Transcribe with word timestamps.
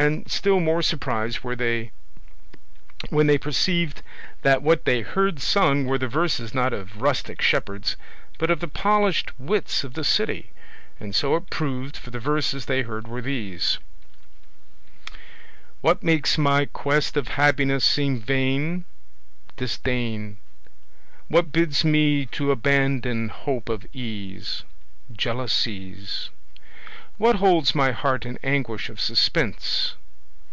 And 0.00 0.30
still 0.30 0.60
more 0.60 0.80
surprised 0.80 1.40
were 1.40 1.56
they 1.56 1.90
when 3.10 3.26
they 3.26 3.36
perceived 3.36 4.00
that 4.42 4.62
what 4.62 4.84
they 4.84 5.00
heard 5.00 5.40
sung 5.40 5.86
were 5.86 5.98
the 5.98 6.06
verses 6.06 6.54
not 6.54 6.72
of 6.72 7.02
rustic 7.02 7.42
shepherds, 7.42 7.96
but 8.38 8.48
of 8.48 8.60
the 8.60 8.68
polished 8.68 9.32
wits 9.40 9.82
of 9.82 9.94
the 9.94 10.04
city; 10.04 10.52
and 11.00 11.16
so 11.16 11.34
it 11.34 11.50
proved, 11.50 11.96
for 11.96 12.10
the 12.10 12.20
verses 12.20 12.66
they 12.66 12.82
heard 12.82 13.08
were 13.08 13.20
these: 13.20 13.80
What 15.80 16.00
makes 16.00 16.38
my 16.38 16.66
quest 16.66 17.16
of 17.16 17.26
happiness 17.26 17.84
seem 17.84 18.20
vain? 18.20 18.84
Disdain. 19.56 20.36
What 21.26 21.50
bids 21.50 21.84
me 21.84 22.24
to 22.26 22.52
abandon 22.52 23.30
hope 23.30 23.68
of 23.68 23.84
ease? 23.92 24.62
Jealousies. 25.10 26.30
What 27.16 27.34
holds 27.36 27.74
my 27.74 27.90
heart 27.90 28.24
in 28.24 28.38
anguish 28.44 28.88
of 28.88 29.00
suspense? 29.00 29.94